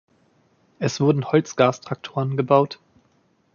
[0.79, 2.79] Es wurden Holzgas-Traktoren gebaut.